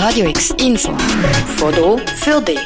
[0.00, 0.92] Radio X Info.
[1.56, 2.60] Foto für dich.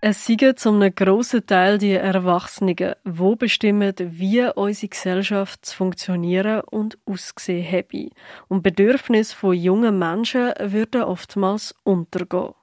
[0.00, 6.98] Es sind zum grossen Teil die Erwachsenen, die bestimmen, wie unsere Gesellschaft zu funktionieren und
[7.04, 8.10] aussehen habe.
[8.46, 12.54] Und Bedürfnisse von jungen Menschen würden oftmals untergehen.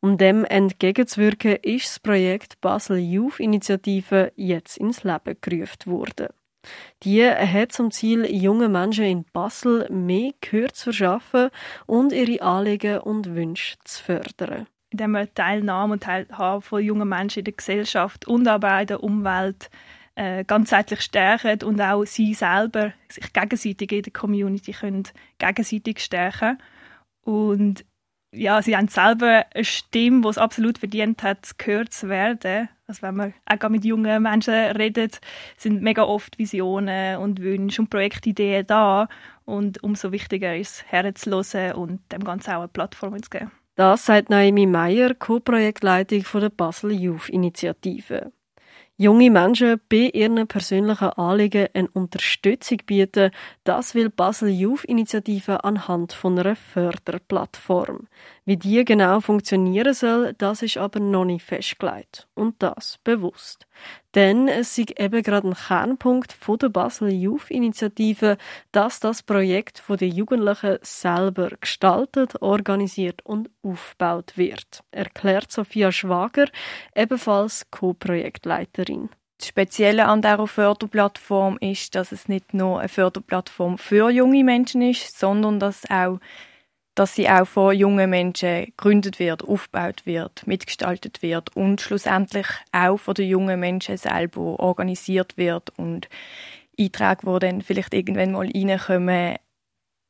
[0.00, 6.26] Um dem entgegenzuwirken, ist das Projekt Basel Youth Initiative jetzt ins Leben gerufen worden.
[7.02, 11.50] Die hat zum Ziel, jungen Menschen in Basel mehr Gehör zu verschaffen
[11.86, 14.66] und ihre Anliegen und Wünsche zu fördern.
[14.90, 18.86] Indem wir Teilnahme und Teilhabe von jungen Menschen in der Gesellschaft und aber auch in
[18.86, 19.70] der Umwelt
[20.14, 25.04] äh, ganzheitlich stärken und auch sie selber sich gegenseitig in der Community können
[25.38, 26.58] gegenseitig stärken
[27.22, 27.84] und
[28.32, 32.68] ja, sie haben selber eine Stimme, die es absolut verdient hat, gehört zu werden.
[32.86, 35.20] Also wenn man auch mit jungen Menschen redet,
[35.56, 39.08] sind mega oft Visionen und Wünsche und Projektideen da.
[39.44, 43.50] Und umso wichtiger ist es, herzuhören und dem Ganzen auch eine Plattform zu geben.
[43.76, 48.32] Das sagt Naomi Meyer, Co-Projektleitung der Basel Youth Initiative
[48.98, 53.30] junge Menschen bei ihren persönlichen Anliegen eine Unterstützung bieten,
[53.62, 58.08] das will Basel Youth Initiative anhand von einer Förderplattform.
[58.44, 62.26] Wie die genau funktionieren soll, das ist aber noch nicht festgelegt.
[62.34, 63.68] Und das bewusst.
[64.14, 68.38] Denn es ist eben gerade ein Kernpunkt von der Basel Youth Initiative,
[68.72, 76.46] dass das Projekt von den Jugendlichen selber gestaltet, organisiert und aufgebaut wird, erklärt Sophia Schwager,
[76.94, 79.10] ebenfalls Co-Projektleiterin.
[79.38, 84.82] Das Spezielle an dieser Förderplattform ist, dass es nicht nur eine Förderplattform für junge Menschen
[84.82, 86.18] ist, sondern dass auch
[86.98, 92.96] dass sie auch von jungen Menschen gegründet wird, aufgebaut wird, mitgestaltet wird und schlussendlich auch
[92.96, 96.08] von den jungen Menschen selber organisiert wird und
[96.76, 99.36] Einträge, die dann vielleicht irgendwann mal reinkommen,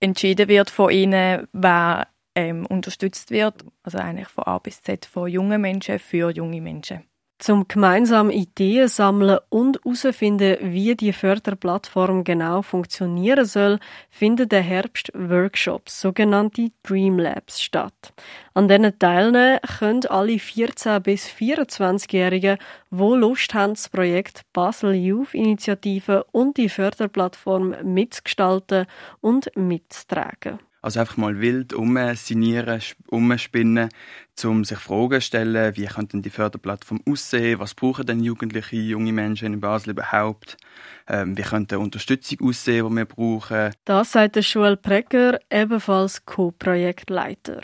[0.00, 3.64] entschieden wird von ihnen, wer ähm, unterstützt wird.
[3.82, 7.04] Also eigentlich von A bis Z von jungen Menschen für junge Menschen.
[7.38, 13.78] Zum gemeinsam Ideen sammeln und herausfinden, wie die Förderplattform genau funktionieren soll,
[14.10, 18.12] finden der Herbst Workshops, sogenannte Dream Labs, statt.
[18.54, 22.58] An denen teilnehmen können alle 14- bis 24-Jährigen,
[22.90, 28.86] die Lust haben, das Projekt Basel Youth Initiative und die Förderplattform mitzugestalten
[29.20, 30.58] und mitzutragen.
[30.80, 33.88] Also einfach mal wild umsinieren, umspinnen,
[34.44, 39.12] um sich Fragen zu stellen, wie könnte die Förderplattform aussehen, was brauchen denn Jugendliche, junge
[39.12, 40.56] Menschen in Basel überhaupt,
[41.08, 43.72] ähm, wie könnte Unterstützung aussehen, die wir brauchen.
[43.84, 47.62] Das sagt der Precker, ebenfalls Co-Projektleiter.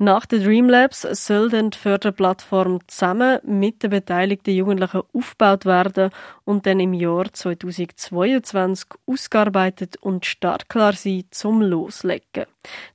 [0.00, 6.10] Nach den Dreamlabs soll dann die Förderplattform zusammen mit den beteiligten Jugendlichen aufgebaut werden
[6.44, 12.46] und dann im Jahr 2022 ausgearbeitet und startklar sein zum Loslegen.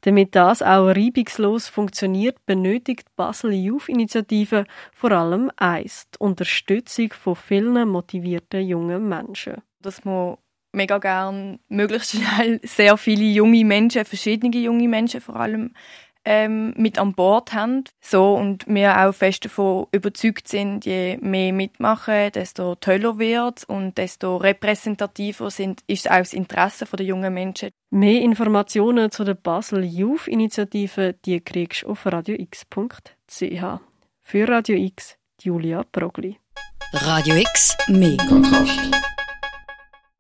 [0.02, 7.36] Damit das auch reibungslos funktioniert, benötigt Basel Youth Initiative vor allem eins, die Unterstützung von
[7.36, 9.62] vielen motivierten jungen Menschen.
[9.82, 10.38] Dass man
[10.72, 15.74] mega gern möglichst schnell sehr viele junge Menschen, verschiedene junge Menschen vor allem,
[16.26, 17.84] ähm, mit an Bord haben.
[18.02, 23.98] So, und wir auch fest davon überzeugt sind, je mehr mitmachen, desto toller wird und
[23.98, 27.70] desto repräsentativer sind, ist auch das Interesse der jungen Menschen.
[27.90, 33.64] Mehr Informationen zu der Basel Youth Initiative, die kriegst du auf radiox.ch.
[34.26, 36.38] Für Radio X, Julia Progli.
[36.94, 38.80] Radio X, mehr Kontrast.